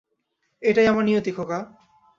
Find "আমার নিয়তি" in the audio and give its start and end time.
0.87-1.31